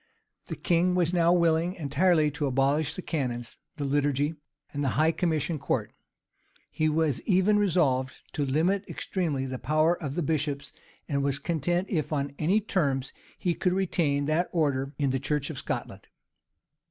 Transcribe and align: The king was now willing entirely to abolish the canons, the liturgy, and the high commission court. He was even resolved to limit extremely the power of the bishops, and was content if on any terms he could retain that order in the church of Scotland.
The 0.47 0.55
king 0.55 0.95
was 0.95 1.13
now 1.13 1.31
willing 1.31 1.75
entirely 1.75 2.31
to 2.31 2.47
abolish 2.47 2.95
the 2.95 3.03
canons, 3.03 3.57
the 3.77 3.83
liturgy, 3.83 4.33
and 4.73 4.83
the 4.83 4.87
high 4.97 5.11
commission 5.11 5.59
court. 5.59 5.93
He 6.71 6.89
was 6.89 7.21
even 7.21 7.59
resolved 7.59 8.13
to 8.33 8.43
limit 8.43 8.83
extremely 8.89 9.45
the 9.45 9.59
power 9.59 9.95
of 10.01 10.15
the 10.15 10.23
bishops, 10.23 10.73
and 11.07 11.21
was 11.21 11.37
content 11.37 11.87
if 11.87 12.11
on 12.11 12.31
any 12.39 12.59
terms 12.61 13.13
he 13.37 13.53
could 13.53 13.73
retain 13.73 14.25
that 14.25 14.49
order 14.51 14.91
in 14.97 15.11
the 15.11 15.19
church 15.19 15.51
of 15.51 15.59
Scotland. 15.59 16.07